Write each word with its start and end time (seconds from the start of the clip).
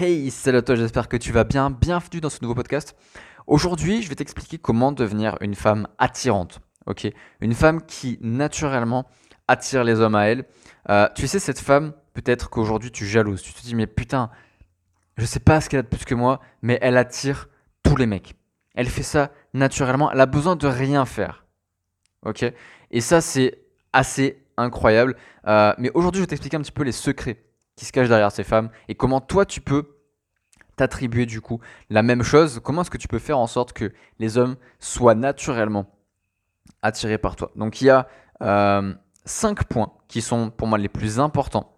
Hey, 0.00 0.30
salut 0.30 0.58
à 0.58 0.62
toi, 0.62 0.76
j'espère 0.76 1.08
que 1.08 1.16
tu 1.16 1.32
vas 1.32 1.42
bien. 1.42 1.70
Bienvenue 1.70 2.20
dans 2.20 2.30
ce 2.30 2.38
nouveau 2.40 2.54
podcast. 2.54 2.94
Aujourd'hui, 3.48 4.00
je 4.00 4.08
vais 4.08 4.14
t'expliquer 4.14 4.56
comment 4.56 4.92
devenir 4.92 5.36
une 5.40 5.56
femme 5.56 5.88
attirante. 5.98 6.60
Ok, 6.86 7.08
une 7.40 7.52
femme 7.52 7.84
qui 7.84 8.16
naturellement 8.20 9.08
attire 9.48 9.82
les 9.82 9.98
hommes 9.98 10.14
à 10.14 10.26
elle. 10.26 10.44
Euh, 10.88 11.08
tu 11.16 11.26
sais, 11.26 11.40
cette 11.40 11.58
femme, 11.58 11.94
peut-être 12.14 12.48
qu'aujourd'hui 12.48 12.92
tu 12.92 13.06
jalouses. 13.06 13.42
Tu 13.42 13.52
te 13.52 13.60
dis, 13.60 13.74
mais 13.74 13.88
putain, 13.88 14.30
je 15.16 15.24
sais 15.24 15.40
pas 15.40 15.60
ce 15.60 15.68
qu'elle 15.68 15.80
a 15.80 15.82
de 15.82 15.88
plus 15.88 16.04
que 16.04 16.14
moi, 16.14 16.40
mais 16.62 16.78
elle 16.80 16.96
attire 16.96 17.48
tous 17.82 17.96
les 17.96 18.06
mecs. 18.06 18.36
Elle 18.76 18.86
fait 18.86 19.02
ça 19.02 19.32
naturellement. 19.52 20.12
Elle 20.12 20.20
a 20.20 20.26
besoin 20.26 20.54
de 20.54 20.68
rien 20.68 21.06
faire. 21.06 21.44
Ok, 22.24 22.44
et 22.92 23.00
ça, 23.00 23.20
c'est 23.20 23.64
assez 23.92 24.46
incroyable. 24.56 25.16
Euh, 25.48 25.74
mais 25.76 25.90
aujourd'hui, 25.92 26.20
je 26.20 26.22
vais 26.22 26.28
t'expliquer 26.28 26.56
un 26.56 26.60
petit 26.60 26.70
peu 26.70 26.84
les 26.84 26.92
secrets 26.92 27.47
qui 27.78 27.84
se 27.84 27.92
cachent 27.92 28.08
derrière 28.08 28.32
ces 28.32 28.44
femmes 28.44 28.70
et 28.88 28.96
comment 28.96 29.20
toi 29.20 29.46
tu 29.46 29.60
peux 29.60 29.96
t'attribuer 30.76 31.26
du 31.26 31.40
coup 31.40 31.60
la 31.90 32.02
même 32.02 32.22
chose. 32.22 32.60
Comment 32.62 32.82
est-ce 32.82 32.90
que 32.90 32.98
tu 32.98 33.08
peux 33.08 33.20
faire 33.20 33.38
en 33.38 33.46
sorte 33.46 33.72
que 33.72 33.92
les 34.18 34.36
hommes 34.36 34.56
soient 34.80 35.14
naturellement 35.14 35.86
attirés 36.82 37.18
par 37.18 37.36
toi? 37.36 37.52
Donc 37.54 37.80
il 37.80 37.86
y 37.86 37.90
a 37.90 38.08
euh, 38.42 38.92
cinq 39.24 39.64
points 39.64 39.92
qui 40.08 40.22
sont 40.22 40.50
pour 40.50 40.66
moi 40.66 40.76
les 40.76 40.88
plus 40.88 41.20
importants. 41.20 41.72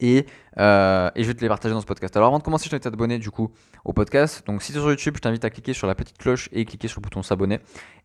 Et, 0.00 0.26
euh, 0.58 1.10
et, 1.14 1.22
je 1.22 1.28
vais 1.28 1.34
te 1.34 1.40
les 1.40 1.48
partager 1.48 1.74
dans 1.74 1.80
ce 1.80 1.86
podcast. 1.86 2.14
Alors 2.16 2.28
avant 2.28 2.38
de 2.38 2.42
commencer, 2.42 2.64
je 2.64 2.70
t'invite 2.70 2.86
à 2.86 2.90
t'abonner 2.90 3.18
du 3.18 3.30
coup 3.30 3.50
au 3.84 3.92
podcast. 3.94 4.46
Donc 4.46 4.62
si 4.62 4.72
tu 4.72 4.78
es 4.78 4.80
sur 4.80 4.90
YouTube, 4.90 5.14
je 5.16 5.20
t'invite 5.20 5.44
à 5.44 5.50
cliquer 5.50 5.72
sur 5.72 5.86
la 5.86 5.94
petite 5.94 6.18
cloche 6.18 6.50
et 6.52 6.64
cliquer 6.66 6.88
sur 6.88 7.00
le 7.00 7.02
bouton 7.02 7.22
s'abonner. 7.22 7.60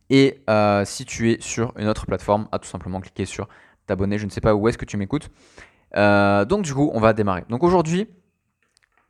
Et 0.10 0.41
euh, 0.49 0.84
si 0.85 1.05
tu 1.05 1.32
es 1.32 1.41
sur 1.41 1.74
une 1.77 1.88
autre 1.88 2.05
plateforme, 2.05 2.48
à 2.52 2.60
tout 2.60 2.68
simplement 2.68 3.02
cliquer 3.02 3.26
sur 3.26 3.48
t'abonner. 3.88 4.18
Je 4.18 4.26
ne 4.26 4.30
sais 4.30 4.41
pas 4.41 4.55
où 4.55 4.68
est-ce 4.68 4.77
que 4.77 4.85
tu 4.85 4.98
m'écoutes. 4.98 5.30
Euh, 5.95 6.45
donc 6.45 6.63
du 6.63 6.73
coup, 6.73 6.91
on 6.94 7.00
va 7.00 7.13
démarrer. 7.13 7.44
Donc 7.50 7.63
aujourd'hui, 7.63 8.08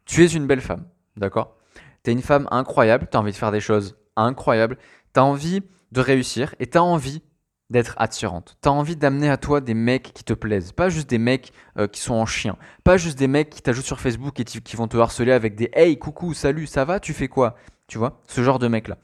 tu 0.06 0.24
es 0.24 0.28
une 0.28 0.48
belle 0.48 0.62
femme, 0.62 0.86
d'accord? 1.18 1.56
Tu 2.04 2.12
es 2.12 2.14
une 2.14 2.22
femme 2.22 2.48
incroyable, 2.52 3.08
tu 3.10 3.18
as 3.18 3.20
envie 3.20 3.32
de 3.32 3.38
faire 3.38 3.52
des 3.52 3.62
choses 3.62 3.98
incroyables, 4.16 4.78
tu 5.14 5.20
as 5.20 5.24
envie 5.24 5.62
de 5.92 6.02
réussir 6.02 6.56
et 6.60 6.68
tu 6.68 6.78
as 6.78 6.84
envie 6.84 7.22
d'être 7.70 7.96
attirante. 7.98 8.58
Tu 8.62 8.70
as 8.70 8.72
envie 8.72 8.98
d'amener 8.98 9.30
à 9.30 9.38
toi 9.38 9.62
des 9.62 9.74
mecs 9.74 10.12
qui 10.14 10.24
te 10.24 10.34
plaisent, 10.34 10.74
pas 10.74 10.90
juste 10.90 11.10
des 11.10 11.18
mecs 11.18 11.54
euh, 11.78 11.88
qui 11.88 12.02
sont 12.02 12.16
en 12.16 12.26
chien, 12.26 12.58
pas 12.84 12.98
juste 12.98 13.18
des 13.18 13.28
mecs 13.28 13.50
qui 13.50 13.62
t'ajoutent 13.62 13.86
sur 13.86 14.00
Facebook 14.00 14.40
et 14.40 14.44
qui 14.44 14.76
vont 14.76 14.88
te 14.88 14.98
harceler 14.98 15.32
avec 15.32 15.56
des 15.56 15.70
hey, 15.74 15.98
coucou, 15.98 16.34
salut, 16.34 16.68
ça 16.68 16.84
va, 16.84 17.00
tu 17.00 17.14
fais 17.14 17.30
quoi? 17.30 17.56
Tu 17.88 17.98
vois, 17.98 18.22
ce 18.28 18.42
genre 18.44 18.60
de 18.60 18.68
mec 18.68 18.88
là. 18.88 18.98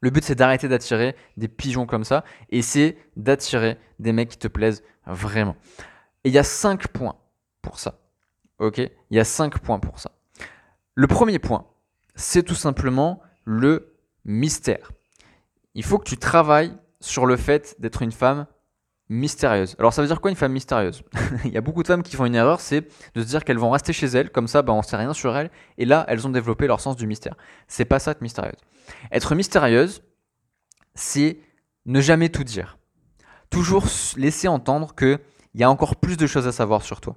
Le 0.00 0.10
but 0.10 0.24
c'est 0.24 0.34
d'arrêter 0.34 0.68
d'attirer 0.68 1.14
des 1.36 1.48
pigeons 1.48 1.84
comme 1.84 2.04
ça 2.04 2.24
et 2.48 2.62
c'est 2.62 2.96
d'attirer 3.16 3.76
des 3.98 4.12
mecs 4.12 4.30
qui 4.30 4.38
te 4.38 4.48
plaisent 4.48 4.82
vraiment. 5.06 5.56
Et 6.24 6.28
il 6.28 6.32
y 6.32 6.38
a 6.38 6.44
5 6.44 6.88
points 6.88 7.16
pour 7.62 7.78
ça. 7.78 7.98
Ok? 8.58 8.78
Il 8.78 9.16
y 9.16 9.20
a 9.20 9.24
5 9.24 9.58
points 9.58 9.78
pour 9.78 9.98
ça. 9.98 10.12
Le 10.94 11.06
premier 11.06 11.38
point, 11.38 11.66
c'est 12.14 12.42
tout 12.42 12.54
simplement 12.54 13.22
le 13.44 13.96
mystère. 14.24 14.92
Il 15.74 15.84
faut 15.84 15.98
que 15.98 16.08
tu 16.08 16.16
travailles 16.16 16.76
sur 17.00 17.26
le 17.26 17.36
fait 17.36 17.76
d'être 17.78 18.02
une 18.02 18.12
femme 18.12 18.46
mystérieuse. 19.08 19.74
Alors 19.78 19.92
ça 19.92 20.02
veut 20.02 20.08
dire 20.08 20.20
quoi 20.20 20.30
une 20.30 20.36
femme 20.36 20.52
mystérieuse? 20.52 21.02
Il 21.44 21.50
y 21.50 21.56
a 21.56 21.60
beaucoup 21.60 21.82
de 21.82 21.88
femmes 21.88 22.02
qui 22.02 22.16
font 22.16 22.26
une 22.26 22.34
erreur, 22.34 22.60
c'est 22.60 22.82
de 23.14 23.22
se 23.22 23.26
dire 23.26 23.44
qu'elles 23.44 23.58
vont 23.58 23.70
rester 23.70 23.92
chez 23.92 24.06
elles, 24.06 24.30
comme 24.30 24.46
ça 24.46 24.62
bah, 24.62 24.72
on 24.72 24.82
sait 24.82 24.96
rien 24.96 25.12
sur 25.12 25.36
elles, 25.36 25.50
et 25.78 25.84
là 25.84 26.04
elles 26.08 26.26
ont 26.26 26.30
développé 26.30 26.66
leur 26.66 26.80
sens 26.80 26.96
du 26.96 27.06
mystère. 27.06 27.34
C'est 27.66 27.84
pas 27.84 27.98
ça 27.98 28.12
être 28.12 28.22
mystérieuse. 28.22 28.58
Être 29.10 29.34
mystérieuse, 29.34 30.02
c'est 30.94 31.38
ne 31.86 32.00
jamais 32.00 32.28
tout 32.28 32.44
dire. 32.44 32.78
Toujours 33.50 33.84
laisser 34.16 34.46
entendre 34.46 34.94
que 34.94 35.18
il 35.54 35.60
y 35.60 35.64
a 35.64 35.70
encore 35.70 35.96
plus 35.96 36.16
de 36.16 36.26
choses 36.26 36.46
à 36.46 36.52
savoir 36.52 36.82
sur 36.82 37.00
toi. 37.00 37.16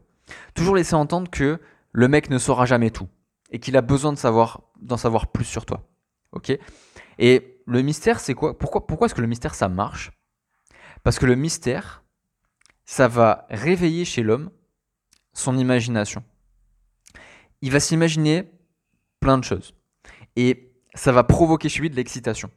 Toujours 0.53 0.76
laisser 0.76 0.95
entendre 0.95 1.30
que 1.30 1.59
le 1.92 2.08
mec 2.08 2.30
ne 2.30 2.38
saura 2.38 2.66
jamais 2.66 2.92
tout 2.92 3.08
et 3.52 3.59
qu'il 3.59 3.78
a 3.78 3.81
besoin 3.81 4.14
d'en 4.14 4.98
savoir 4.98 5.28
plus 5.31 5.45
sur 5.45 5.66
toi. 5.66 5.88
OK? 6.31 6.52
Et 7.20 7.61
le 7.66 7.81
mystère 7.81 8.20
c'est 8.20 8.34
quoi? 8.34 8.58
Pourquoi 8.58 8.88
pourquoi 8.88 9.06
est-ce 9.06 9.16
que 9.16 9.22
le 9.22 9.28
mystère 9.28 9.56
ça 9.56 9.70
marche? 9.70 10.11
Parce 11.04 11.20
que 11.20 11.26
le 11.26 11.36
mystère 11.36 12.04
ça 12.86 13.08
va 13.08 13.45
réveiller 13.49 14.05
chez 14.05 14.23
l'homme 14.23 14.49
son 15.33 15.58
imagination. 15.58 16.23
Il 17.61 17.72
va 17.72 17.80
s'imaginer 17.80 18.52
plein 19.20 19.38
de 19.38 19.43
choses 19.43 19.73
et 20.36 20.73
ça 20.95 21.11
va 21.11 21.23
provoquer 21.23 21.70
chez 21.70 21.82
lui 21.82 21.89
de 21.89 21.95
l'excitation. 21.95 22.52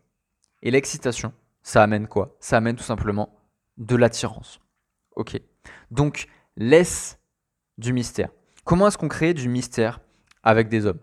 Et 0.63 0.71
l'excitation, 0.71 1.33
ça 1.63 1.83
amène 1.83 2.09
quoi? 2.09 2.37
Ça 2.41 2.57
amène 2.57 2.77
tout 2.77 2.85
simplement 2.85 3.39
de 3.77 3.97
l'attirance. 3.97 4.61
OK? 5.15 5.41
Donc, 5.91 6.29
laisse 6.57 7.19
du 7.79 7.93
mystère. 7.93 8.29
Comment 8.65 8.89
est-ce 8.89 8.99
qu'on 8.99 9.09
crée 9.09 9.35
du 9.35 9.49
mystère 9.49 10.01
avec 10.43 10.69
des 10.69 10.87
hommes? 10.87 10.99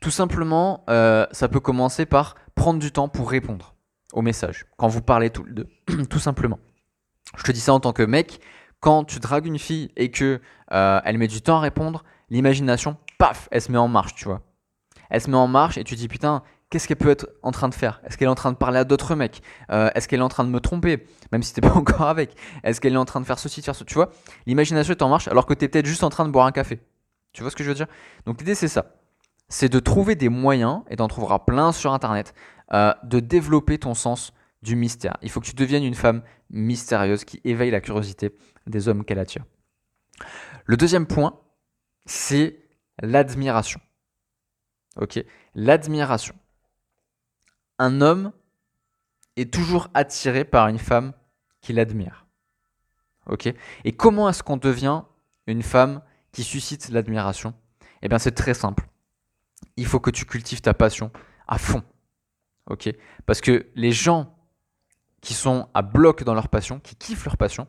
Tout 0.00 0.10
simplement, 0.10 0.84
euh, 0.90 1.26
ça 1.32 1.48
peut 1.48 1.60
commencer 1.60 2.06
par 2.06 2.34
prendre 2.54 2.78
du 2.78 2.92
temps 2.92 3.08
pour 3.08 3.30
répondre 3.30 3.74
aux 4.12 4.22
messages, 4.22 4.66
quand 4.76 4.88
vous 4.88 5.02
parlez 5.02 5.30
tous 5.30 5.44
les 5.44 5.52
deux, 5.52 5.68
tout 6.10 6.18
simplement. 6.18 6.58
Je 7.36 7.42
te 7.42 7.52
dis 7.52 7.60
ça 7.60 7.72
en 7.72 7.80
tant 7.80 7.92
que 7.92 8.02
mec, 8.02 8.40
quand 8.80 9.04
tu 9.04 9.18
dragues 9.18 9.46
une 9.46 9.58
fille 9.58 9.90
et 9.96 10.10
que 10.10 10.40
euh, 10.72 11.00
elle 11.04 11.18
met 11.18 11.26
du 11.26 11.40
temps 11.40 11.56
à 11.56 11.60
répondre, 11.60 12.04
l'imagination, 12.30 12.96
paf, 13.18 13.48
elle 13.50 13.62
se 13.62 13.72
met 13.72 13.78
en 13.78 13.88
marche, 13.88 14.14
tu 14.14 14.26
vois. 14.26 14.42
Elle 15.10 15.20
se 15.20 15.30
met 15.30 15.36
en 15.36 15.48
marche 15.48 15.78
et 15.78 15.84
tu 15.84 15.94
dis 15.94 16.08
putain, 16.08 16.42
qu'est-ce 16.74 16.88
qu'elle 16.88 16.96
peut 16.96 17.10
être 17.10 17.28
en 17.44 17.52
train 17.52 17.68
de 17.68 17.74
faire? 17.74 18.00
Est-ce 18.04 18.18
qu'elle 18.18 18.26
est 18.26 18.30
en 18.32 18.34
train 18.34 18.50
de 18.50 18.56
parler 18.56 18.80
à 18.80 18.84
d'autres 18.84 19.14
mecs? 19.14 19.42
Euh, 19.70 19.90
Est-ce 19.94 20.08
qu'elle 20.08 20.18
est 20.18 20.24
en 20.24 20.28
train 20.28 20.42
de 20.42 20.48
me 20.48 20.58
tromper? 20.58 21.06
Même 21.30 21.44
si 21.44 21.52
t'es 21.52 21.60
pas 21.68 21.72
encore 21.72 22.08
avec. 22.08 22.34
Est-ce 22.64 22.80
qu'elle 22.80 22.94
est 22.94 22.96
en 22.96 23.04
train 23.04 23.20
de 23.20 23.26
faire 23.26 23.38
ceci, 23.38 23.60
de 23.60 23.64
faire 23.64 23.76
ce 23.76 23.84
Tu 23.84 23.94
vois? 23.94 24.10
L'imagination 24.44 24.92
est 24.92 25.00
en 25.00 25.08
marche 25.08 25.28
alors 25.28 25.46
que 25.46 25.54
tu 25.54 25.64
es 25.64 25.68
peut-être 25.68 25.86
juste 25.86 26.02
en 26.02 26.10
train 26.10 26.24
de 26.24 26.30
boire 26.32 26.46
un 26.46 26.50
café. 26.50 26.80
Tu 27.32 27.42
vois 27.42 27.52
ce 27.52 27.54
que 27.54 27.62
je 27.62 27.68
veux 27.68 27.76
dire? 27.76 27.86
Donc 28.26 28.40
l'idée 28.40 28.56
c'est 28.56 28.66
ça. 28.66 28.96
C'est 29.48 29.68
de 29.68 29.78
trouver 29.78 30.16
des 30.16 30.28
moyens, 30.28 30.82
et 30.90 30.96
t'en 30.96 31.06
trouveras 31.06 31.38
plein 31.38 31.70
sur 31.70 31.92
Internet, 31.92 32.34
euh, 32.72 32.92
de 33.04 33.20
développer 33.20 33.78
ton 33.78 33.94
sens 33.94 34.32
du 34.62 34.74
mystère. 34.74 35.16
Il 35.22 35.30
faut 35.30 35.38
que 35.38 35.46
tu 35.46 35.54
deviennes 35.54 35.84
une 35.84 35.94
femme 35.94 36.22
mystérieuse 36.50 37.24
qui 37.24 37.40
éveille 37.44 37.70
la 37.70 37.80
curiosité 37.80 38.34
des 38.66 38.88
hommes 38.88 39.04
qu'elle 39.04 39.20
attire. 39.20 39.44
Le 40.64 40.76
deuxième 40.76 41.06
point, 41.06 41.38
c'est 42.04 42.58
l'admiration. 43.00 43.78
Ok? 44.96 45.24
L'admiration 45.54 46.34
un 47.78 48.00
homme 48.00 48.32
est 49.36 49.52
toujours 49.52 49.88
attiré 49.94 50.44
par 50.44 50.68
une 50.68 50.78
femme 50.78 51.12
qu'il 51.60 51.78
admire. 51.80 52.26
Ok? 53.26 53.52
Et 53.84 53.92
comment 53.92 54.28
est-ce 54.28 54.42
qu'on 54.42 54.56
devient 54.56 55.02
une 55.46 55.62
femme 55.62 56.02
qui 56.32 56.44
suscite 56.44 56.88
l'admiration? 56.90 57.54
Eh 58.02 58.08
bien, 58.08 58.18
c'est 58.18 58.32
très 58.32 58.54
simple. 58.54 58.88
Il 59.76 59.86
faut 59.86 60.00
que 60.00 60.10
tu 60.10 60.26
cultives 60.26 60.60
ta 60.60 60.74
passion 60.74 61.10
à 61.48 61.58
fond. 61.58 61.82
Ok? 62.68 62.90
Parce 63.26 63.40
que 63.40 63.66
les 63.74 63.92
gens 63.92 64.36
qui 65.20 65.34
sont 65.34 65.68
à 65.74 65.82
bloc 65.82 66.22
dans 66.22 66.34
leur 66.34 66.48
passion, 66.48 66.80
qui 66.80 66.96
kiffent 66.96 67.24
leur 67.24 67.36
passion, 67.36 67.66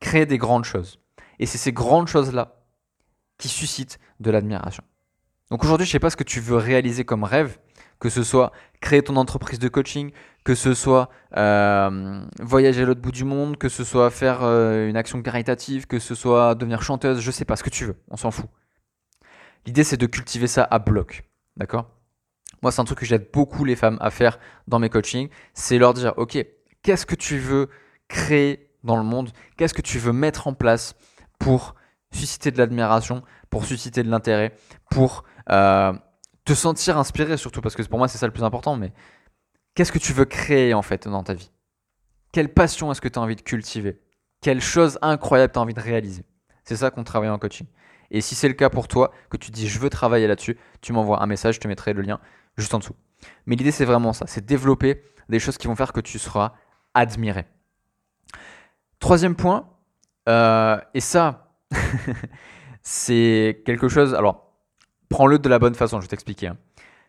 créent 0.00 0.26
des 0.26 0.38
grandes 0.38 0.64
choses. 0.64 1.00
Et 1.38 1.46
c'est 1.46 1.58
ces 1.58 1.72
grandes 1.72 2.06
choses-là 2.06 2.62
qui 3.38 3.48
suscitent 3.48 3.98
de 4.20 4.30
l'admiration. 4.30 4.84
Donc 5.50 5.64
aujourd'hui, 5.64 5.84
je 5.84 5.90
ne 5.90 5.92
sais 5.92 6.00
pas 6.00 6.10
ce 6.10 6.16
que 6.16 6.24
tu 6.24 6.40
veux 6.40 6.56
réaliser 6.56 7.04
comme 7.04 7.24
rêve, 7.24 7.58
que 8.02 8.08
ce 8.08 8.24
soit 8.24 8.50
créer 8.80 9.00
ton 9.00 9.14
entreprise 9.14 9.60
de 9.60 9.68
coaching, 9.68 10.10
que 10.42 10.56
ce 10.56 10.74
soit 10.74 11.08
euh, 11.36 12.26
voyager 12.40 12.82
à 12.82 12.84
l'autre 12.84 13.00
bout 13.00 13.12
du 13.12 13.22
monde, 13.22 13.56
que 13.56 13.68
ce 13.68 13.84
soit 13.84 14.10
faire 14.10 14.42
euh, 14.42 14.88
une 14.88 14.96
action 14.96 15.22
caritative, 15.22 15.86
que 15.86 16.00
ce 16.00 16.16
soit 16.16 16.56
devenir 16.56 16.82
chanteuse, 16.82 17.20
je 17.20 17.30
sais 17.30 17.44
pas 17.44 17.54
ce 17.54 17.62
que 17.62 17.70
tu 17.70 17.84
veux, 17.84 17.94
on 18.08 18.16
s'en 18.16 18.32
fout. 18.32 18.50
L'idée 19.66 19.84
c'est 19.84 19.98
de 19.98 20.06
cultiver 20.06 20.48
ça 20.48 20.66
à 20.68 20.80
bloc, 20.80 21.22
d'accord? 21.56 21.90
Moi 22.60 22.72
c'est 22.72 22.80
un 22.80 22.84
truc 22.84 22.98
que 22.98 23.06
j'aide 23.06 23.28
beaucoup 23.32 23.64
les 23.64 23.76
femmes 23.76 23.98
à 24.00 24.10
faire 24.10 24.40
dans 24.66 24.80
mes 24.80 24.88
coachings, 24.88 25.28
c'est 25.54 25.78
leur 25.78 25.94
dire 25.94 26.12
ok, 26.16 26.44
qu'est-ce 26.82 27.06
que 27.06 27.14
tu 27.14 27.38
veux 27.38 27.68
créer 28.08 28.68
dans 28.82 28.96
le 28.96 29.04
monde, 29.04 29.30
qu'est-ce 29.56 29.74
que 29.74 29.80
tu 29.80 30.00
veux 30.00 30.12
mettre 30.12 30.48
en 30.48 30.54
place 30.54 30.96
pour 31.38 31.76
susciter 32.10 32.50
de 32.50 32.58
l'admiration, 32.58 33.22
pour 33.48 33.64
susciter 33.64 34.02
de 34.02 34.10
l'intérêt, 34.10 34.56
pour 34.90 35.22
euh, 35.52 35.92
te 36.44 36.54
sentir 36.54 36.98
inspiré 36.98 37.36
surtout, 37.36 37.60
parce 37.60 37.74
que 37.74 37.82
pour 37.82 37.98
moi 37.98 38.08
c'est 38.08 38.18
ça 38.18 38.26
le 38.26 38.32
plus 38.32 38.44
important, 38.44 38.76
mais 38.76 38.92
qu'est-ce 39.74 39.92
que 39.92 39.98
tu 39.98 40.12
veux 40.12 40.24
créer 40.24 40.74
en 40.74 40.82
fait 40.82 41.08
dans 41.08 41.22
ta 41.22 41.34
vie? 41.34 41.50
Quelle 42.32 42.52
passion 42.52 42.90
est-ce 42.90 43.00
que 43.00 43.08
tu 43.08 43.18
as 43.18 43.22
envie 43.22 43.36
de 43.36 43.42
cultiver? 43.42 44.00
Quelle 44.40 44.60
chose 44.60 44.98
incroyable 45.02 45.52
tu 45.52 45.58
as 45.58 45.62
envie 45.62 45.74
de 45.74 45.80
réaliser? 45.80 46.24
C'est 46.64 46.76
ça 46.76 46.90
qu'on 46.90 47.04
travaille 47.04 47.28
en 47.28 47.38
coaching. 47.38 47.66
Et 48.10 48.20
si 48.20 48.34
c'est 48.34 48.48
le 48.48 48.54
cas 48.54 48.70
pour 48.70 48.88
toi, 48.88 49.12
que 49.30 49.36
tu 49.36 49.50
dis 49.50 49.68
je 49.68 49.78
veux 49.78 49.90
travailler 49.90 50.26
là-dessus, 50.26 50.58
tu 50.80 50.92
m'envoies 50.92 51.22
un 51.22 51.26
message, 51.26 51.56
je 51.56 51.60
te 51.60 51.68
mettrai 51.68 51.92
le 51.92 52.02
lien 52.02 52.20
juste 52.56 52.74
en 52.74 52.78
dessous. 52.78 52.96
Mais 53.46 53.56
l'idée 53.56 53.70
c'est 53.70 53.84
vraiment 53.84 54.12
ça, 54.12 54.26
c'est 54.26 54.44
développer 54.44 55.02
des 55.28 55.38
choses 55.38 55.58
qui 55.58 55.66
vont 55.66 55.76
faire 55.76 55.92
que 55.92 56.00
tu 56.00 56.18
seras 56.18 56.54
admiré. 56.94 57.46
Troisième 58.98 59.34
point, 59.34 59.68
euh, 60.28 60.78
et 60.94 61.00
ça, 61.00 61.54
c'est 62.82 63.62
quelque 63.66 63.88
chose. 63.88 64.14
Alors, 64.14 64.51
prends-le 65.12 65.38
de 65.38 65.48
la 65.48 65.58
bonne 65.58 65.74
façon, 65.74 66.00
je 66.00 66.02
vais 66.02 66.08
t'expliquer. 66.08 66.48
Hein. 66.48 66.56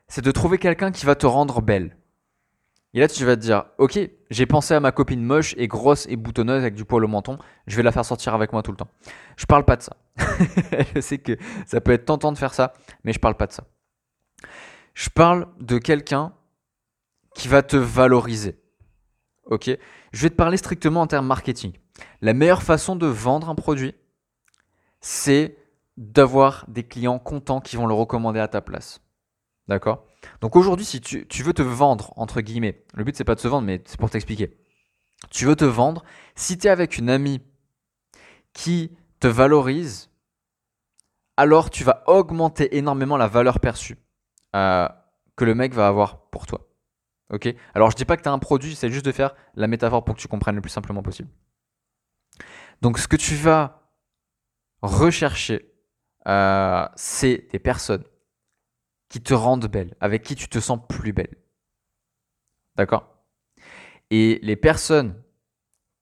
C'est 0.08 0.24
de 0.24 0.32
trouver 0.32 0.58
quelqu'un 0.58 0.92
qui 0.92 1.06
va 1.06 1.16
te 1.16 1.26
rendre 1.26 1.62
belle. 1.62 1.98
Et 2.94 3.00
là, 3.00 3.08
tu 3.08 3.26
vas 3.26 3.36
te 3.36 3.42
dire, 3.42 3.64
ok, 3.80 3.98
j'ai 4.30 4.46
pensé 4.46 4.74
à 4.74 4.80
ma 4.80 4.92
copine 4.92 5.24
moche 5.24 5.56
et 5.58 5.68
grosse 5.68 6.06
et 6.08 6.16
boutonneuse 6.16 6.62
avec 6.62 6.76
du 6.76 6.86
poil 6.86 7.04
au 7.06 7.08
menton, 7.08 7.40
je 7.66 7.78
vais 7.78 7.82
la 7.82 7.92
faire 7.92 8.06
sortir 8.06 8.36
avec 8.36 8.52
moi 8.52 8.62
tout 8.62 8.72
le 8.72 8.78
temps. 8.78 8.90
Je 9.38 9.46
parle 9.46 9.64
pas 9.64 9.78
de 9.78 9.82
ça. 9.82 9.96
je 10.96 11.00
sais 11.00 11.18
que 11.18 11.38
ça 11.66 11.82
peut 11.82 11.94
être 11.94 12.06
tentant 12.06 12.32
de 12.32 12.38
faire 12.38 12.54
ça, 12.54 12.74
mais 13.04 13.14
je 13.14 13.20
parle 13.20 13.36
pas 13.36 13.48
de 13.48 13.54
ça. 13.54 13.64
Je 14.94 15.10
parle 15.10 15.48
de 15.60 15.78
quelqu'un 15.80 16.34
qui 17.34 17.48
va 17.48 17.64
te 17.64 17.78
valoriser. 17.78 18.60
Ok? 19.46 19.72
Je 20.12 20.22
vais 20.22 20.30
te 20.30 20.36
parler 20.36 20.58
strictement 20.58 21.02
en 21.02 21.08
termes 21.08 21.26
marketing. 21.26 21.72
La 22.22 22.34
meilleure 22.34 22.62
façon 22.64 22.96
de 22.96 23.08
vendre 23.08 23.50
un 23.50 23.56
produit, 23.56 23.96
c'est 25.00 25.58
d'avoir 25.98 26.66
des 26.68 26.84
clients 26.84 27.20
contents 27.20 27.62
qui 27.62 27.76
vont 27.76 27.86
le 27.86 27.94
recommander 27.94 28.40
à 28.40 28.48
ta 28.48 28.62
place. 28.62 29.02
D'accord? 29.68 30.06
Donc 30.42 30.56
aujourd'hui, 30.56 30.86
si 30.86 31.02
tu, 31.02 31.44
veux 31.44 31.54
te 31.54 31.62
vendre, 31.62 32.14
entre 32.16 32.42
guillemets, 32.42 32.84
le 32.94 33.04
but 33.04 33.16
c'est 33.16 33.24
pas 33.24 33.36
de 33.36 33.40
se 33.40 33.48
vendre, 33.48 33.66
mais 33.66 33.82
c'est 33.86 34.00
pour 34.00 34.10
t'expliquer. 34.10 34.58
Tu 35.30 35.46
veux 35.46 35.56
te 35.56 35.66
vendre, 35.66 36.04
si 36.36 36.58
tu 36.58 36.68
es 36.68 36.70
avec 36.70 36.98
une 36.98 37.10
amie 37.10 37.42
qui 38.54 38.92
te 39.20 39.28
valorise, 39.28 40.10
alors 41.38 41.70
tu 41.70 41.84
vas 41.84 42.04
augmenter 42.08 42.78
énormément 42.78 43.18
la 43.18 43.28
valeur 43.28 43.60
perçue 43.60 43.98
euh, 44.56 44.88
que 45.36 45.46
le 45.46 45.56
mec 45.56 45.74
va 45.74 45.88
avoir 45.88 46.30
pour 46.30 46.46
toi. 46.46 46.68
Ok? 47.32 47.54
Alors 47.74 47.90
je 47.90 47.96
dis 47.96 48.06
pas 48.06 48.18
que 48.18 48.22
tu 48.22 48.30
as 48.30 48.34
un 48.34 48.40
produit, 48.40 48.76
c'est 48.76 48.92
juste 48.92 49.06
de 49.06 49.12
faire 49.12 49.34
la 49.56 49.68
métaphore 49.68 50.04
pour 50.04 50.16
que 50.16 50.20
tu 50.20 50.28
comprennes 50.28 50.56
le 50.56 50.62
plus 50.62 50.70
simplement 50.70 51.02
possible. 51.02 51.30
Donc 52.82 53.00
ce 53.00 53.08
que 53.08 53.16
tu 53.16 53.36
vas 53.36 53.90
rechercher, 54.82 55.73
euh, 56.28 56.88
c'est 56.96 57.48
des 57.52 57.60
personnes 57.60 58.04
qui 59.10 59.22
te 59.22 59.34
rendent 59.34 59.68
belle, 59.68 59.96
avec 60.00 60.24
qui 60.24 60.36
tu 60.36 60.48
te 60.48 60.60
sens 60.60 60.80
plus 60.88 61.14
belle. 61.14 61.36
D'accord? 62.76 63.08
Et 64.10 64.40
les 64.44 64.56
personnes 64.56 65.22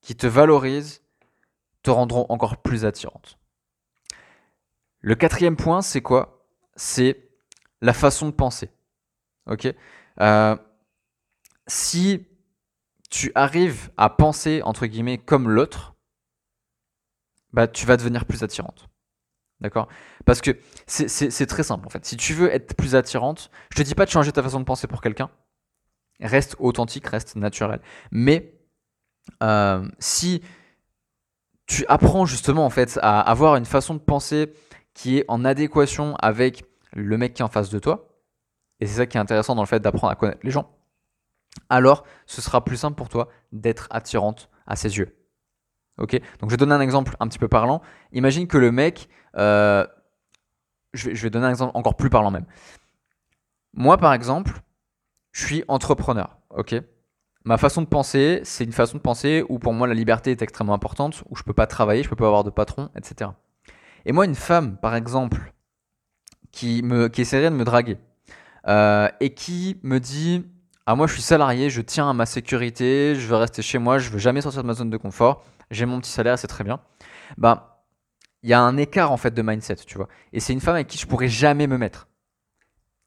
qui 0.01 0.15
te 0.15 0.27
valorisent 0.27 1.03
te 1.83 1.91
rendront 1.91 2.25
encore 2.29 2.61
plus 2.61 2.85
attirante. 2.85 3.37
Le 5.01 5.15
quatrième 5.15 5.55
point, 5.55 5.81
c'est 5.81 6.01
quoi? 6.01 6.47
C'est 6.75 7.29
la 7.81 7.93
façon 7.93 8.27
de 8.27 8.31
penser. 8.31 8.69
Ok? 9.47 9.67
Euh, 10.21 10.55
Si 11.67 12.27
tu 13.09 13.31
arrives 13.35 13.91
à 13.97 14.09
penser, 14.09 14.61
entre 14.63 14.85
guillemets, 14.85 15.17
comme 15.17 15.49
l'autre, 15.49 15.95
bah, 17.53 17.67
tu 17.67 17.85
vas 17.85 17.97
devenir 17.97 18.25
plus 18.25 18.43
attirante. 18.43 18.90
D'accord? 19.61 19.87
Parce 20.25 20.41
que 20.41 20.57
c'est 20.87 21.45
très 21.45 21.63
simple 21.63 21.85
en 21.85 21.89
fait. 21.89 22.03
Si 22.05 22.17
tu 22.17 22.33
veux 22.33 22.51
être 22.51 22.75
plus 22.75 22.95
attirante, 22.95 23.51
je 23.69 23.77
te 23.77 23.83
dis 23.83 23.93
pas 23.93 24.05
de 24.05 24.09
changer 24.09 24.31
ta 24.31 24.41
façon 24.41 24.59
de 24.59 24.65
penser 24.65 24.87
pour 24.87 25.01
quelqu'un. 25.01 25.29
Reste 26.19 26.55
authentique, 26.59 27.07
reste 27.07 27.35
naturel. 27.35 27.79
Mais 28.11 28.55
euh, 29.43 29.87
si 29.99 30.41
tu 31.67 31.85
apprends 31.87 32.25
justement 32.25 32.65
en 32.65 32.69
fait 32.71 32.99
à 33.03 33.21
avoir 33.21 33.55
une 33.55 33.65
façon 33.65 33.93
de 33.93 33.99
penser 33.99 34.51
qui 34.93 35.19
est 35.19 35.25
en 35.27 35.45
adéquation 35.45 36.15
avec 36.15 36.65
le 36.93 37.17
mec 37.17 37.35
qui 37.35 37.43
est 37.43 37.45
en 37.45 37.49
face 37.49 37.69
de 37.69 37.79
toi, 37.79 38.09
et 38.79 38.87
c'est 38.87 38.97
ça 38.97 39.05
qui 39.05 39.17
est 39.17 39.21
intéressant 39.21 39.53
dans 39.55 39.61
le 39.61 39.67
fait 39.67 39.79
d'apprendre 39.79 40.11
à 40.11 40.15
connaître 40.15 40.41
les 40.43 40.51
gens, 40.51 40.75
alors 41.69 42.03
ce 42.25 42.41
sera 42.41 42.65
plus 42.65 42.77
simple 42.77 42.95
pour 42.95 43.09
toi 43.09 43.29
d'être 43.51 43.87
attirante 43.91 44.49
à 44.65 44.75
ses 44.75 44.97
yeux. 44.97 45.20
Ok 45.97 46.19
Donc 46.39 46.49
je 46.49 46.55
vais 46.55 46.57
donner 46.57 46.73
un 46.73 46.81
exemple 46.81 47.15
un 47.19 47.27
petit 47.27 47.39
peu 47.39 47.47
parlant. 47.47 47.81
Imagine 48.13 48.47
que 48.47 48.57
le 48.57 48.71
mec, 48.71 49.09
euh, 49.37 49.85
je, 50.93 51.09
vais, 51.09 51.29
donner 51.29 51.45
un 51.45 51.51
exemple 51.51 51.71
encore 51.75 51.95
plus 51.95 52.09
parlant 52.09 52.31
même. 52.31 52.45
Moi 53.73 53.97
par 53.97 54.13
exemple, 54.13 54.61
je 55.31 55.45
suis 55.45 55.63
entrepreneur. 55.67 56.37
Ok? 56.49 56.75
Ma 57.43 57.57
façon 57.57 57.81
de 57.81 57.87
penser, 57.87 58.41
c'est 58.43 58.63
une 58.63 58.71
façon 58.71 58.97
de 58.97 59.01
penser 59.01 59.43
où 59.49 59.57
pour 59.57 59.73
moi 59.73 59.87
la 59.87 59.95
liberté 59.95 60.31
est 60.31 60.41
extrêmement 60.41 60.75
importante, 60.75 61.23
où 61.29 61.35
je 61.35 61.43
peux 61.43 61.53
pas 61.53 61.65
travailler, 61.65 62.03
je 62.03 62.09
peux 62.09 62.15
pas 62.15 62.27
avoir 62.27 62.43
de 62.43 62.51
patron, 62.51 62.89
etc. 62.95 63.31
Et 64.05 64.11
moi, 64.11 64.25
une 64.25 64.35
femme, 64.35 64.77
par 64.77 64.95
exemple, 64.95 65.51
qui, 66.51 66.83
me, 66.83 67.07
qui 67.07 67.21
essaierait 67.21 67.49
de 67.49 67.55
me 67.55 67.63
draguer 67.63 67.97
euh, 68.67 69.09
et 69.19 69.33
qui 69.33 69.79
me 69.83 69.99
dit 69.99 70.45
Ah, 70.85 70.95
moi 70.95 71.07
je 71.07 71.13
suis 71.13 71.21
salarié, 71.21 71.69
je 71.69 71.81
tiens 71.81 72.09
à 72.09 72.13
ma 72.13 72.25
sécurité, 72.25 73.15
je 73.15 73.27
veux 73.27 73.35
rester 73.35 73.61
chez 73.61 73.77
moi, 73.77 73.97
je 73.97 74.09
veux 74.09 74.19
jamais 74.19 74.41
sortir 74.41 74.61
de 74.61 74.67
ma 74.67 74.73
zone 74.73 74.89
de 74.89 74.97
confort, 74.97 75.43
j'ai 75.71 75.85
mon 75.85 75.99
petit 75.99 76.11
salaire, 76.11 76.37
c'est 76.37 76.47
très 76.47 76.63
bien. 76.63 76.79
Bah, 77.37 77.83
il 78.43 78.49
y 78.49 78.53
a 78.53 78.61
un 78.61 78.77
écart 78.77 79.11
en 79.11 79.17
fait 79.17 79.33
de 79.33 79.41
mindset, 79.41 79.77
tu 79.77 79.97
vois. 79.97 80.07
Et 80.33 80.39
c'est 80.39 80.53
une 80.53 80.61
femme 80.61 80.75
avec 80.75 80.87
qui 80.87 80.97
je 80.97 81.07
pourrais 81.07 81.27
jamais 81.27 81.67
me 81.67 81.77
mettre. 81.77 82.07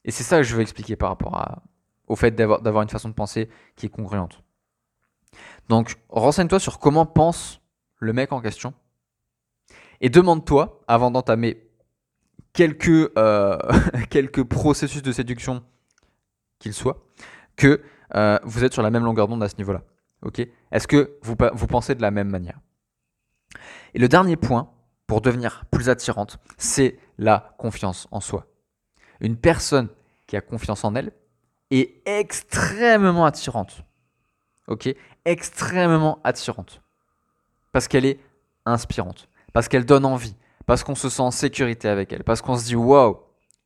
Et 0.03 0.11
c'est 0.11 0.23
ça 0.23 0.37
que 0.37 0.43
je 0.43 0.55
veux 0.55 0.61
expliquer 0.61 0.95
par 0.95 1.09
rapport 1.09 1.61
au 2.07 2.15
fait 2.15 2.31
d'avoir 2.31 2.83
une 2.83 2.89
façon 2.89 3.09
de 3.09 3.13
penser 3.13 3.49
qui 3.75 3.87
est 3.87 3.89
congruente. 3.89 4.43
Donc, 5.67 5.97
renseigne-toi 6.09 6.59
sur 6.59 6.79
comment 6.79 7.05
pense 7.05 7.61
le 7.97 8.13
mec 8.13 8.31
en 8.31 8.41
question. 8.41 8.73
Et 10.01 10.09
demande-toi, 10.09 10.81
avant 10.87 11.11
d'entamer 11.11 11.65
quelques, 12.53 13.11
euh, 13.17 13.57
processus 14.49 15.01
de 15.01 15.11
séduction 15.11 15.63
qu'il 16.59 16.73
soit, 16.73 17.03
que 17.55 17.81
euh, 18.15 18.39
vous 18.43 18.63
êtes 18.63 18.73
sur 18.73 18.83
la 18.83 18.91
même 18.91 19.03
longueur 19.03 19.27
d'onde 19.27 19.43
à 19.43 19.49
ce 19.49 19.57
niveau-là. 19.57 19.81
Est-ce 20.71 20.87
que 20.87 21.17
vous, 21.21 21.35
vous 21.53 21.67
pensez 21.67 21.95
de 21.95 22.01
la 22.01 22.11
même 22.11 22.29
manière? 22.29 22.59
Et 23.93 23.99
le 23.99 24.07
dernier 24.07 24.35
point, 24.35 24.69
pour 25.07 25.21
devenir 25.21 25.65
plus 25.71 25.89
attirante, 25.89 26.37
c'est 26.57 26.97
la 27.17 27.55
confiance 27.57 28.07
en 28.11 28.19
soi. 28.19 28.47
Une 29.21 29.37
personne 29.37 29.89
qui 30.27 30.35
a 30.35 30.41
confiance 30.41 30.83
en 30.83 30.95
elle 30.95 31.11
est 31.71 32.01
extrêmement 32.05 33.25
attirante. 33.25 33.83
Ok 34.67 34.93
Extrêmement 35.25 36.19
attirante. 36.23 36.81
Parce 37.71 37.87
qu'elle 37.87 38.05
est 38.05 38.19
inspirante. 38.65 39.29
Parce 39.53 39.67
qu'elle 39.67 39.85
donne 39.85 40.05
envie. 40.05 40.35
Parce 40.65 40.83
qu'on 40.83 40.95
se 40.95 41.09
sent 41.09 41.21
en 41.21 41.31
sécurité 41.31 41.87
avec 41.87 42.11
elle. 42.11 42.23
Parce 42.23 42.41
qu'on 42.41 42.57
se 42.57 42.65
dit 42.65 42.75
waouh, 42.75 43.19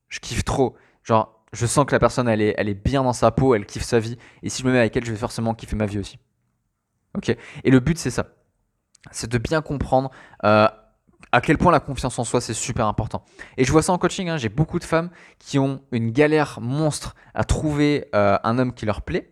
je 0.09 0.19
kiffe 0.19 0.43
trop. 0.43 0.75
Genre, 1.03 1.43
je 1.53 1.65
sens 1.65 1.85
que 1.85 1.93
la 1.93 1.99
personne, 1.99 2.27
elle 2.27 2.41
est, 2.41 2.53
elle 2.57 2.69
est 2.69 2.73
bien 2.73 3.03
dans 3.03 3.13
sa 3.13 3.31
peau, 3.31 3.55
elle 3.55 3.65
kiffe 3.65 3.83
sa 3.83 3.99
vie. 3.99 4.17
Et 4.43 4.49
si 4.49 4.61
je 4.61 4.67
me 4.67 4.73
mets 4.73 4.79
avec 4.79 4.95
elle, 4.95 5.05
je 5.05 5.11
vais 5.11 5.17
forcément 5.17 5.53
kiffer 5.55 5.75
ma 5.75 5.85
vie 5.85 5.99
aussi. 5.99 6.19
Et 7.27 7.71
le 7.71 7.79
but, 7.79 7.97
c'est 7.97 8.11
ça. 8.11 8.27
C'est 9.11 9.29
de 9.29 9.37
bien 9.37 9.61
comprendre 9.61 10.11
euh, 10.43 10.67
à 11.31 11.41
quel 11.41 11.57
point 11.57 11.71
la 11.71 11.79
confiance 11.79 12.17
en 12.17 12.23
soi, 12.23 12.41
c'est 12.41 12.53
super 12.53 12.87
important. 12.87 13.23
Et 13.57 13.63
je 13.63 13.71
vois 13.71 13.81
ça 13.81 13.93
en 13.93 13.97
coaching. 13.97 14.29
Hein. 14.29 14.37
J'ai 14.37 14.49
beaucoup 14.49 14.79
de 14.79 14.83
femmes 14.83 15.09
qui 15.37 15.59
ont 15.59 15.81
une 15.91 16.11
galère 16.11 16.59
monstre 16.61 17.15
à 17.33 17.43
trouver 17.43 18.07
euh, 18.15 18.37
un 18.43 18.57
homme 18.57 18.73
qui 18.73 18.85
leur 18.85 19.01
plaît. 19.01 19.31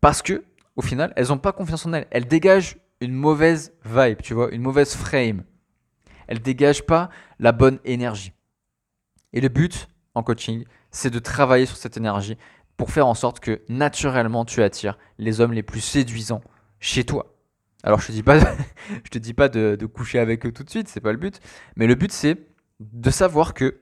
Parce 0.00 0.20
que, 0.20 0.44
au 0.76 0.82
final, 0.82 1.12
elles 1.16 1.28
n'ont 1.28 1.38
pas 1.38 1.52
confiance 1.52 1.86
en 1.86 1.92
elles. 1.92 2.06
Elles 2.10 2.26
dégagent 2.26 2.76
une 3.00 3.14
mauvaise 3.14 3.72
vibe, 3.84 4.20
tu 4.22 4.34
vois, 4.34 4.50
une 4.50 4.62
mauvaise 4.62 4.94
frame. 4.94 5.44
Elles 6.26 6.40
dégagent 6.40 6.84
pas 6.84 7.10
la 7.38 7.52
bonne 7.52 7.78
énergie. 7.84 8.32
Et 9.32 9.40
le 9.40 9.48
but 9.48 9.88
en 10.14 10.22
coaching, 10.22 10.64
c'est 10.90 11.10
de 11.10 11.18
travailler 11.18 11.66
sur 11.66 11.76
cette 11.76 11.96
énergie 11.96 12.36
pour 12.76 12.90
faire 12.90 13.06
en 13.06 13.14
sorte 13.14 13.40
que 13.40 13.62
naturellement 13.68 14.44
tu 14.44 14.62
attires 14.62 14.98
les 15.18 15.40
hommes 15.40 15.52
les 15.52 15.62
plus 15.62 15.80
séduisants 15.80 16.42
chez 16.80 17.04
toi. 17.04 17.34
Alors 17.82 18.00
je 18.00 18.08
te 18.08 18.12
dis 18.12 18.22
pas, 18.22 18.40
te 19.10 19.18
dis 19.18 19.34
pas 19.34 19.48
de, 19.48 19.86
coucher 19.86 20.18
avec 20.18 20.46
eux 20.46 20.52
tout 20.52 20.64
de 20.64 20.70
suite, 20.70 20.88
c'est 20.88 21.00
pas 21.00 21.12
le 21.12 21.18
but, 21.18 21.40
mais 21.76 21.86
le 21.86 21.94
but 21.94 22.10
c'est 22.10 22.38
de 22.80 23.10
savoir 23.10 23.54
que 23.54 23.78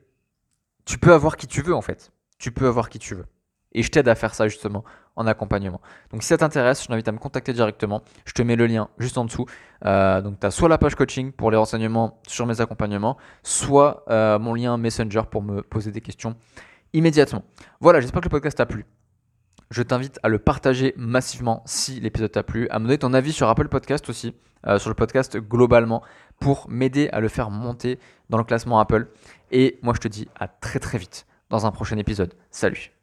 tu 0.84 0.98
peux 0.98 1.12
avoir 1.12 1.36
qui 1.36 1.46
tu 1.46 1.62
veux 1.62 1.74
en 1.74 1.82
fait. 1.82 2.12
Tu 2.38 2.50
peux 2.50 2.66
avoir 2.66 2.88
qui 2.88 2.98
tu 2.98 3.14
veux. 3.14 3.26
Et 3.74 3.82
je 3.82 3.90
t'aide 3.90 4.08
à 4.08 4.14
faire 4.14 4.34
ça 4.34 4.48
justement 4.48 4.84
en 5.16 5.26
accompagnement. 5.26 5.80
Donc 6.10 6.22
si 6.22 6.28
ça 6.28 6.38
t'intéresse, 6.38 6.82
je 6.82 6.88
t'invite 6.88 7.06
à 7.08 7.12
me 7.12 7.18
contacter 7.18 7.52
directement. 7.52 8.02
Je 8.24 8.32
te 8.32 8.42
mets 8.42 8.56
le 8.56 8.66
lien 8.66 8.88
juste 8.98 9.16
en 9.16 9.24
dessous. 9.24 9.46
Euh, 9.84 10.20
donc 10.20 10.40
tu 10.40 10.46
as 10.46 10.50
soit 10.50 10.68
la 10.68 10.78
page 10.78 10.94
coaching 10.94 11.32
pour 11.32 11.50
les 11.50 11.56
renseignements 11.56 12.20
sur 12.26 12.46
mes 12.46 12.60
accompagnements, 12.60 13.16
soit 13.42 14.04
euh, 14.10 14.38
mon 14.38 14.54
lien 14.54 14.76
Messenger 14.76 15.22
pour 15.30 15.42
me 15.42 15.62
poser 15.62 15.90
des 15.90 16.00
questions 16.00 16.36
immédiatement. 16.92 17.44
Voilà, 17.80 18.00
j'espère 18.00 18.20
que 18.20 18.26
le 18.26 18.30
podcast 18.30 18.56
t'a 18.56 18.66
plu. 18.66 18.84
Je 19.70 19.82
t'invite 19.82 20.18
à 20.22 20.28
le 20.28 20.38
partager 20.38 20.92
massivement 20.96 21.62
si 21.64 21.98
l'épisode 22.00 22.32
t'a 22.32 22.42
plu, 22.42 22.68
à 22.68 22.78
me 22.78 22.84
donner 22.84 22.98
ton 22.98 23.14
avis 23.14 23.32
sur 23.32 23.48
Apple 23.48 23.68
Podcast 23.68 24.08
aussi, 24.10 24.34
euh, 24.66 24.78
sur 24.78 24.90
le 24.90 24.94
podcast 24.94 25.36
globalement, 25.38 26.02
pour 26.40 26.68
m'aider 26.68 27.08
à 27.10 27.20
le 27.20 27.28
faire 27.28 27.50
monter 27.50 27.98
dans 28.28 28.38
le 28.38 28.44
classement 28.44 28.80
Apple. 28.80 29.08
Et 29.50 29.78
moi 29.82 29.94
je 29.94 30.00
te 30.00 30.08
dis 30.08 30.28
à 30.38 30.48
très 30.48 30.78
très 30.78 30.98
vite 30.98 31.26
dans 31.48 31.64
un 31.64 31.70
prochain 31.70 31.96
épisode. 31.96 32.34
Salut 32.50 33.01